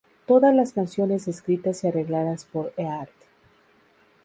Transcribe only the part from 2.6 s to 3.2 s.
Earth.